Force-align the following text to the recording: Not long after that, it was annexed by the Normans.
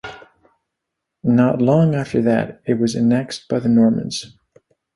Not 1.23 1.61
long 1.61 1.93
after 1.93 2.23
that, 2.23 2.63
it 2.65 2.79
was 2.79 2.95
annexed 2.95 3.47
by 3.47 3.59
the 3.59 3.69
Normans. 3.69 4.35